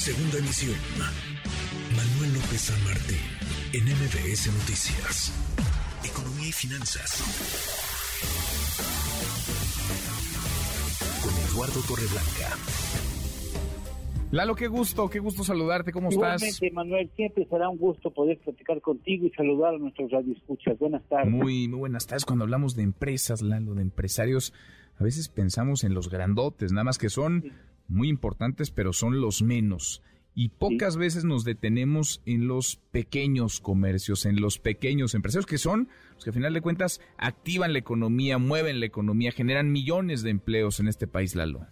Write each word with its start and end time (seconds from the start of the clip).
Segunda 0.00 0.38
emisión. 0.38 0.76
Manuel 1.94 2.32
López 2.32 2.72
San 2.72 2.84
Martín, 2.84 3.20
en 3.74 3.84
MBS 3.84 4.46
Noticias. 4.46 5.30
Economía 6.02 6.48
y 6.48 6.52
finanzas. 6.52 7.20
Con 11.20 11.34
Eduardo 11.52 11.82
Torreblanca. 11.86 12.56
Lalo, 14.30 14.54
qué 14.54 14.68
gusto, 14.68 15.10
qué 15.10 15.18
gusto 15.18 15.44
saludarte, 15.44 15.92
¿cómo 15.92 16.10
Igualmente, 16.10 16.46
estás? 16.48 16.72
Manuel, 16.72 17.10
siempre 17.14 17.46
será 17.50 17.68
un 17.68 17.76
gusto 17.76 18.10
poder 18.10 18.38
platicar 18.38 18.80
contigo 18.80 19.26
y 19.26 19.30
saludar 19.32 19.74
a 19.74 19.78
nuestros 19.78 20.10
radioescuchas. 20.10 20.78
Buenas 20.78 21.02
tardes. 21.10 21.30
Muy, 21.30 21.68
muy 21.68 21.78
buenas 21.78 22.06
tardes. 22.06 22.24
Cuando 22.24 22.44
hablamos 22.44 22.74
de 22.74 22.84
empresas, 22.84 23.42
Lalo, 23.42 23.74
de 23.74 23.82
empresarios, 23.82 24.54
a 24.96 25.04
veces 25.04 25.28
pensamos 25.28 25.84
en 25.84 25.92
los 25.92 26.08
grandotes, 26.08 26.72
nada 26.72 26.84
más 26.84 26.96
que 26.96 27.10
son 27.10 27.52
muy 27.90 28.08
importantes, 28.08 28.70
pero 28.70 28.92
son 28.92 29.20
los 29.20 29.42
menos. 29.42 30.02
Y 30.34 30.50
pocas 30.50 30.96
veces 30.96 31.24
nos 31.24 31.44
detenemos 31.44 32.22
en 32.24 32.46
los 32.46 32.76
pequeños 32.92 33.60
comercios, 33.60 34.26
en 34.26 34.40
los 34.40 34.58
pequeños 34.58 35.14
empresarios, 35.14 35.46
que 35.46 35.58
son 35.58 35.88
los 36.14 36.24
que 36.24 36.30
a 36.30 36.32
final 36.32 36.54
de 36.54 36.60
cuentas 36.60 37.00
activan 37.18 37.72
la 37.72 37.80
economía, 37.80 38.38
mueven 38.38 38.80
la 38.80 38.86
economía, 38.86 39.32
generan 39.32 39.72
millones 39.72 40.22
de 40.22 40.30
empleos 40.30 40.78
en 40.80 40.86
este 40.86 41.06
país, 41.06 41.34
Lalo. 41.34 41.66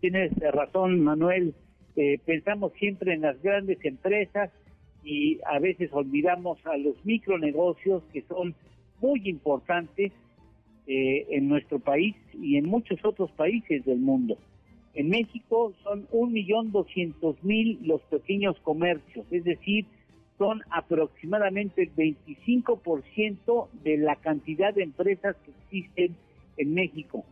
Tienes 0.00 0.32
razón, 0.38 1.00
Manuel. 1.00 1.54
Eh, 1.94 2.18
pensamos 2.24 2.72
siempre 2.78 3.12
en 3.12 3.20
las 3.20 3.40
grandes 3.42 3.84
empresas 3.84 4.50
y 5.04 5.38
a 5.46 5.58
veces 5.58 5.90
olvidamos 5.92 6.58
a 6.66 6.76
los 6.78 7.04
micronegocios 7.04 8.02
que 8.12 8.22
son 8.22 8.54
muy 9.00 9.28
importantes 9.28 10.12
eh, 10.86 11.26
en 11.30 11.48
nuestro 11.48 11.78
país 11.78 12.16
y 12.32 12.56
en 12.56 12.66
muchos 12.66 12.98
otros 13.04 13.30
países 13.32 13.84
del 13.84 13.98
mundo. 13.98 14.38
En 15.00 15.08
México 15.08 15.72
son 15.82 16.06
un 16.10 16.30
millón 16.30 16.72
doscientos 16.72 17.42
mil 17.42 17.78
los 17.86 18.02
pequeños 18.02 18.60
comercios, 18.60 19.24
es 19.30 19.44
decir, 19.44 19.86
son 20.36 20.60
aproximadamente 20.68 21.84
el 21.84 21.94
25% 21.94 23.68
de 23.82 23.96
la 23.96 24.16
cantidad 24.16 24.74
de 24.74 24.82
empresas 24.82 25.36
que 25.36 25.52
existen 25.52 26.16
en 26.58 26.74
México, 26.74 27.24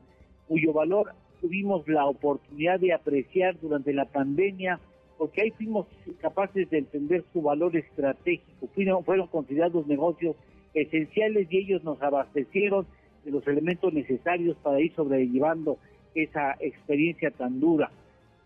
cuyo 0.47 0.73
valor 0.73 1.13
tuvimos 1.43 1.87
la 1.89 2.07
oportunidad 2.07 2.81
de 2.81 2.95
apreciar 2.95 3.61
durante 3.61 3.93
la 3.93 4.07
pandemia, 4.07 4.81
porque 5.19 5.43
ahí 5.43 5.51
fuimos 5.51 5.87
capaces 6.23 6.71
de 6.71 6.79
entender 6.79 7.23
su 7.35 7.43
valor 7.43 7.77
estratégico, 7.77 8.67
fueron, 8.75 9.05
fueron 9.05 9.27
considerados 9.27 9.87
negocios 9.87 10.37
esenciales 10.73 11.49
y 11.51 11.59
ellos 11.59 11.85
nos 11.85 12.01
abastecieron 12.01 12.87
de 13.27 13.31
los 13.31 13.47
elementos 13.47 13.93
necesarios 13.93 14.57
para 14.63 14.81
ir 14.81 14.95
sobrellevando 14.95 15.77
esa 16.23 16.57
experiencia 16.61 17.31
tan 17.31 17.61
dura. 17.61 17.91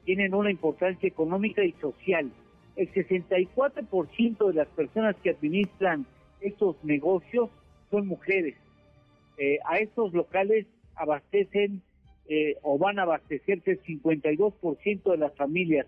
Tienen 0.04 0.34
una 0.34 0.50
importancia 0.50 1.06
económica 1.06 1.64
y 1.64 1.72
social. 1.72 2.30
El 2.76 2.92
64% 2.92 4.48
de 4.48 4.54
las 4.54 4.68
personas 4.68 5.16
que 5.22 5.30
administran 5.30 6.06
estos 6.40 6.76
negocios 6.82 7.50
son 7.90 8.06
mujeres. 8.06 8.54
Eh, 9.38 9.58
a 9.64 9.78
estos 9.78 10.12
locales 10.12 10.66
abastecen 10.96 11.82
eh, 12.28 12.56
o 12.62 12.78
van 12.78 12.98
a 12.98 13.02
abastecerse 13.02 13.72
el 13.72 13.82
52% 13.82 15.10
de 15.10 15.16
las 15.16 15.34
familias 15.34 15.86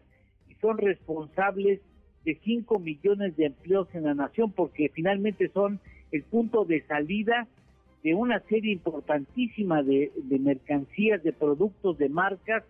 y 0.48 0.54
son 0.54 0.78
responsables 0.78 1.80
de 2.24 2.38
5 2.42 2.78
millones 2.78 3.36
de 3.36 3.46
empleos 3.46 3.88
en 3.94 4.04
la 4.04 4.14
nación 4.14 4.52
porque 4.52 4.90
finalmente 4.92 5.48
son 5.48 5.80
el 6.10 6.22
punto 6.22 6.64
de 6.64 6.82
salida 6.86 7.46
de 8.04 8.14
una 8.14 8.38
serie 8.40 8.72
importantísima 8.72 9.82
de, 9.82 10.12
de 10.14 10.38
mercancías, 10.38 11.22
de 11.22 11.32
productos, 11.32 11.96
de 11.96 12.10
marcas 12.10 12.62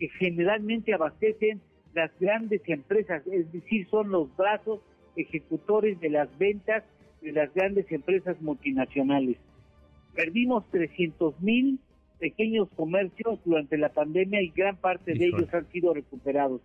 que 0.00 0.08
generalmente 0.08 0.92
abastecen 0.92 1.60
las 1.94 2.10
grandes 2.18 2.60
empresas, 2.66 3.24
es 3.28 3.50
decir, 3.52 3.88
son 3.88 4.10
los 4.10 4.36
brazos 4.36 4.80
ejecutores 5.14 5.98
de 6.00 6.10
las 6.10 6.36
ventas 6.38 6.82
de 7.22 7.32
las 7.32 7.54
grandes 7.54 7.90
empresas 7.92 8.40
multinacionales. 8.42 9.36
Perdimos 10.14 10.68
300 10.70 11.40
mil 11.40 11.78
pequeños 12.18 12.68
comercios 12.74 13.38
durante 13.44 13.78
la 13.78 13.90
pandemia 13.90 14.42
y 14.42 14.50
gran 14.50 14.76
parte 14.76 15.14
de 15.14 15.26
ellos 15.26 15.52
han 15.54 15.70
sido 15.70 15.94
recuperados. 15.94 16.60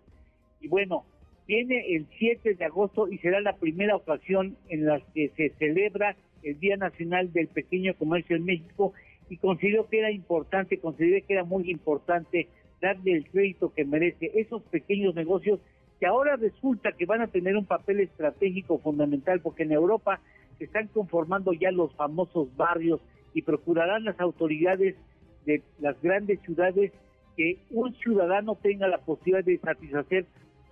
Y 0.60 0.68
bueno, 0.68 1.04
viene 1.46 1.94
el 1.94 2.06
7 2.18 2.54
de 2.54 2.64
agosto 2.64 3.08
y 3.08 3.18
será 3.18 3.40
la 3.40 3.56
primera 3.56 3.94
ocasión 3.94 4.56
en 4.68 4.86
la 4.86 5.00
que 5.14 5.30
se 5.36 5.50
celebra 5.58 6.16
el 6.46 6.60
Día 6.60 6.76
Nacional 6.76 7.32
del 7.32 7.48
Pequeño 7.48 7.94
Comercio 7.94 8.36
en 8.36 8.44
México 8.44 8.92
y 9.28 9.36
considero 9.38 9.88
que 9.88 9.98
era 9.98 10.12
importante, 10.12 10.78
consideré 10.78 11.22
que 11.22 11.34
era 11.34 11.44
muy 11.44 11.70
importante 11.70 12.48
darle 12.80 13.12
el 13.12 13.26
crédito 13.28 13.72
que 13.74 13.84
merece 13.84 14.30
esos 14.34 14.62
pequeños 14.62 15.14
negocios 15.14 15.60
que 15.98 16.06
ahora 16.06 16.36
resulta 16.36 16.92
que 16.92 17.06
van 17.06 17.22
a 17.22 17.26
tener 17.26 17.56
un 17.56 17.64
papel 17.64 18.00
estratégico 18.00 18.78
fundamental 18.78 19.40
porque 19.40 19.64
en 19.64 19.72
Europa 19.72 20.20
se 20.58 20.64
están 20.64 20.88
conformando 20.88 21.52
ya 21.52 21.70
los 21.70 21.94
famosos 21.94 22.54
barrios 22.56 23.00
y 23.34 23.42
procurarán 23.42 24.04
las 24.04 24.20
autoridades 24.20 24.94
de 25.46 25.62
las 25.80 26.00
grandes 26.00 26.40
ciudades 26.42 26.92
que 27.36 27.58
un 27.70 27.94
ciudadano 27.94 28.56
tenga 28.56 28.88
la 28.88 28.98
posibilidad 28.98 29.44
de 29.44 29.58
satisfacer 29.58 30.26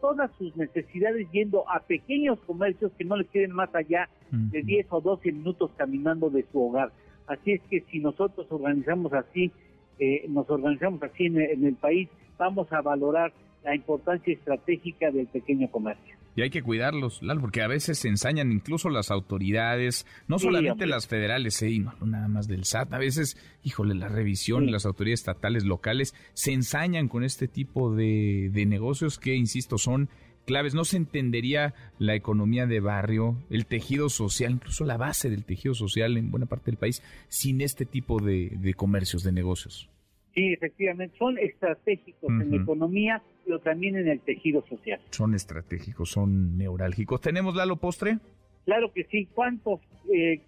todas 0.05 0.31
sus 0.37 0.55
necesidades 0.55 1.27
yendo 1.33 1.65
a 1.67 1.81
pequeños 1.81 2.39
comercios 2.41 2.93
que 2.99 3.07
no 3.07 3.17
le 3.17 3.25
queden 3.25 3.53
más 3.53 3.75
allá 3.75 4.11
de 4.31 4.59
Ujú. 4.59 4.67
10 4.67 4.87
o 4.91 5.01
12 5.01 5.33
minutos 5.33 5.71
caminando 5.79 6.29
de 6.29 6.45
su 6.53 6.61
hogar. 6.63 6.93
Así 7.27 7.53
es 7.53 7.63
que 7.71 7.81
si 7.91 8.01
nosotros 8.01 8.47
organizamos 8.51 9.15
así, 9.15 9.51
eh, 9.99 10.27
nos 10.29 10.51
organizamos 10.51 11.03
así 11.03 11.25
en, 11.25 11.41
en 11.41 11.65
el 11.65 11.77
país, 11.77 12.11
vamos 12.37 12.71
a 12.71 12.83
valorar 12.83 13.33
la 13.65 13.75
importancia 13.75 14.33
estratégica 14.33 15.11
del 15.11 15.27
pequeño 15.27 15.71
comercio. 15.71 16.15
Y 16.37 16.43
hay 16.43 16.51
que 16.51 16.63
cuidarlos, 16.63 17.23
Lalo, 17.23 17.41
porque 17.41 17.63
a 17.63 17.69
veces 17.69 17.99
se 17.99 18.09
ensañan 18.09 18.51
incluso 18.51 18.91
las 18.91 19.11
autoridades, 19.13 20.05
no 20.27 20.39
Sí, 20.39 20.47
solamente 20.47 20.73
hombre. 20.73 20.87
las 20.89 21.07
federales, 21.07 21.63
eh, 21.63 21.79
no, 21.79 21.95
nada 22.07 22.27
más 22.29 22.49
del 22.49 22.65
SAT. 22.65 22.93
A 22.93 22.99
veces, 22.99 23.37
híjole, 23.63 23.95
la 23.95 24.09
revisión, 24.09 24.65
Sí. 24.67 24.71
las 24.71 24.85
autoridades 24.85 25.21
estatales 25.21 25.65
locales 25.65 26.15
se 26.33 26.53
ensañan 26.53 27.09
con 27.09 27.23
este 27.25 27.47
tipo 27.49 27.95
de, 27.95 28.51
de 28.53 28.67
negocios 28.67 29.19
que, 29.19 29.35
insisto, 29.37 29.79
son 29.79 30.09
claves. 30.45 30.75
No 30.75 30.85
se 30.85 30.97
entendería 30.97 31.73
la 31.99 32.17
economía 32.17 32.67
de 32.67 32.81
barrio, 32.81 33.37
el 33.49 33.67
tejido 33.67 34.09
social, 34.09 34.53
incluso 34.55 34.85
la 34.85 34.97
base 34.97 35.31
del 35.31 35.45
tejido 35.45 35.75
social 35.75 36.17
en 36.17 36.31
buena 36.33 36.47
parte 36.47 36.71
del 36.73 36.79
país, 36.79 37.01
sin 37.29 37.61
este 37.61 37.87
tipo 37.87 38.21
de, 38.21 38.51
de 38.59 38.75
comercios, 38.75 39.23
de 39.23 39.31
negocios. 39.33 39.89
Sí, 40.35 40.53
efectivamente, 40.53 41.17
son 41.17 41.39
estratégicos 41.39 42.29
en 42.29 42.51
la 42.51 42.57
economía, 42.57 43.23
pero 43.45 43.59
también 43.59 43.97
en 43.97 44.09
el 44.09 44.21
tejido 44.21 44.65
social. 44.69 45.01
Son 45.11 45.35
estratégicos, 45.35 46.11
son 46.11 46.57
neurálgicos. 46.57 47.21
¿Tenemos, 47.21 47.55
Lalo, 47.55 47.77
postre? 47.77 48.19
Claro 48.65 48.93
que 48.93 49.05
sí. 49.05 49.29
¿Cuántos 49.35 49.81
eh, 50.13 50.41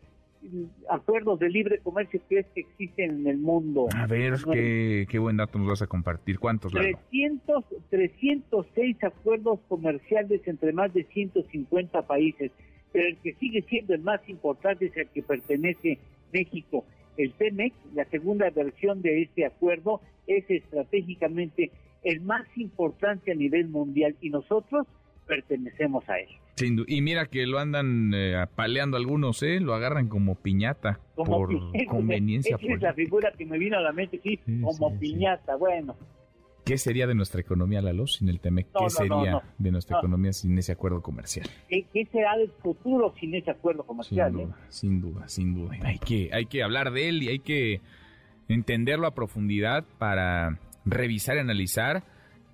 acuerdos 0.89 1.39
de 1.39 1.49
libre 1.49 1.79
comercio 1.81 2.21
crees 2.29 2.47
que 2.55 2.61
existen 2.61 3.21
en 3.21 3.27
el 3.27 3.39
mundo? 3.39 3.89
A 3.95 4.07
ver, 4.07 4.35
qué 4.53 5.19
buen 5.19 5.37
dato 5.37 5.59
nos 5.59 5.69
vas 5.69 5.83
a 5.83 5.87
compartir. 5.87 6.39
¿Cuántos, 6.39 6.73
Lalo? 6.73 6.99
300, 7.11 7.65
306 7.91 9.05
acuerdos 9.05 9.61
comerciales 9.69 10.41
entre 10.47 10.73
más 10.73 10.93
de 10.95 11.05
150 11.05 12.03
países, 12.07 12.51
pero 12.93 13.07
el 13.07 13.17
que 13.19 13.35
sigue 13.35 13.63
siendo 13.63 13.95
el 13.95 14.01
más 14.01 14.27
importante 14.29 14.87
es 14.87 14.97
el 14.97 15.09
que 15.09 15.23
pertenece 15.23 15.99
México. 16.33 16.85
El 17.17 17.33
TEMEC, 17.33 17.73
la 17.95 18.05
segunda 18.07 18.51
versión 18.51 19.01
de 19.01 19.23
este 19.23 19.47
acuerdo, 19.47 20.03
es 20.27 20.45
estratégicamente 20.51 21.71
el 22.07 22.21
más 22.21 22.47
importante 22.57 23.33
a 23.33 23.35
nivel 23.35 23.69
mundial 23.69 24.17
y 24.21 24.31
nosotros 24.31 24.87
pertenecemos 25.27 26.09
a 26.09 26.19
él. 26.19 26.29
Sin 26.55 26.85
y 26.87 27.03
mira 27.03 27.27
que 27.27 27.47
lo 27.47 27.59
andan 27.59 28.15
eh, 28.15 28.37
apaleando 28.37 28.97
algunos, 28.97 29.43
¿eh? 29.43 29.61
Lo 29.61 29.75
agarran 29.75 30.09
como 30.09 30.37
piñata 30.37 31.01
Como 31.15 31.33
por 31.39 31.49
piñata, 31.49 31.85
conveniencia. 31.91 32.57
Esa 32.61 32.73
es 32.75 32.81
la 32.81 32.95
figura 32.95 33.33
que 33.37 33.45
me 33.45 33.59
vino 33.59 33.77
a 33.77 33.81
la 33.81 33.93
mente, 33.93 34.21
sí, 34.23 34.41
Sí, 34.47 34.61
como 34.63 34.91
sí, 34.91 34.95
sí. 34.95 35.13
piñata. 35.13 35.57
Bueno, 35.57 35.97
¿Qué 36.65 36.79
sería 36.79 37.07
de 37.07 37.15
nuestra 37.15 37.41
economía, 37.41 37.81
Lalo, 37.83 38.07
sin 38.09 38.29
el 38.29 38.41
TEMEC? 38.41 38.67
No, 38.75 38.79
¿Qué 38.81 38.85
no, 38.85 38.91
sería 38.91 39.31
no, 39.33 39.43
de 39.59 39.71
nuestra 39.71 39.95
No. 39.95 40.01
economía 40.01 40.33
sin 40.33 40.59
ese 40.59 40.73
acuerdo 40.73 41.01
comercial? 41.03 41.47
¿qué, 41.69 41.87
qué 41.93 42.07
será 42.07 42.37
del 42.37 42.51
futuro 42.63 43.15
sin 43.21 43.35
ese 43.37 43.51
acuerdo 43.53 43.83
Sin 43.83 43.87
comercial? 43.89 44.29
eh? 44.31 44.45
duda, 44.45 44.57
sin 44.69 45.01
duda, 45.01 45.29
sin 45.29 45.55
duda. 45.55 45.77
Hay 45.85 45.99
que, 45.99 46.31
hay 46.33 46.47
que 46.47 46.63
hablar 46.65 46.91
de 46.93 47.09
él 47.09 47.23
y 47.23 47.29
hay 47.29 47.39
que 47.41 47.81
entenderlo 48.49 49.07
a 49.07 49.15
profundidad 49.15 49.85
para 49.99 50.59
revisar, 50.87 51.39
analizar 51.39 52.05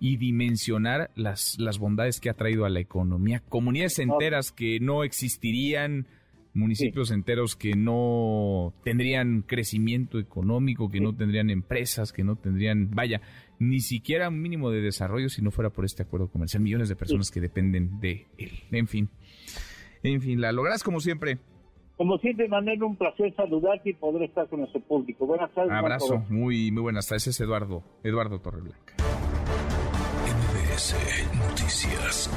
y 0.01 0.17
dimensionar 0.17 1.13
las, 1.15 1.57
las 1.61 1.79
bondades 1.79 2.19
que 2.19 2.29
ha 2.29 2.35
traído 2.35 2.65
a 2.65 2.71
la 2.71 2.81
economía. 2.81 3.41
Comunidades 3.49 4.01
enteras 4.01 4.51
que 4.51 4.81
no 4.81 5.05
existirían, 5.05 6.09
municipios 6.55 7.13
enteros 7.13 7.55
que 7.55 7.77
no 7.77 8.75
tendrían 8.83 9.43
crecimiento 9.43 10.19
económico, 10.19 10.91
que 10.91 11.01
no 11.01 11.15
tendrían 11.15 11.51
empresas, 11.51 12.13
que 12.13 12.25
no 12.25 12.35
tendrían, 12.35 12.91
vaya, 12.91 13.21
ni 13.61 13.81
siquiera 13.81 14.29
un 14.29 14.43
mínimo 14.43 14.71
de 14.71 14.81
desarrollo 14.81 15.29
si 15.29 15.41
no 15.41 15.53
fuera 15.53 15.71
por 15.71 15.85
este 15.85 16.03
acuerdo 16.03 16.29
comercial. 16.29 16.63
Millones 16.63 16.89
de 16.89 16.97
personas 16.97 17.31
que 17.31 17.41
dependen 17.41 18.01
de 18.01 18.27
él. 18.39 18.51
En 18.73 18.89
fin. 18.89 19.09
En 20.03 20.21
fin, 20.21 20.41
la 20.41 20.51
lograrás 20.51 20.83
como 20.83 21.01
siempre. 21.01 21.39
Como 21.97 22.19
siempre, 22.19 22.49
Manuel, 22.49 22.83
un 22.83 22.97
placer 22.97 23.35
saludarte 23.35 23.91
y 23.91 23.95
poder 23.95 24.25
estar 24.25 24.49
con 24.49 24.61
nuestro 24.61 24.81
público. 24.81 25.27
Buenas 25.27 25.53
tardes. 25.53 25.73
Abrazo, 25.73 26.25
muy, 26.29 26.71
muy 26.71 26.83
buenas 26.83 27.07
tardes. 27.07 27.29
Es 27.29 27.41
Eduardo, 27.41 27.83
Eduardo 28.03 28.41
Torreblanca. 28.41 28.95
MBS. 30.27 30.97
Noticias. 31.37 32.31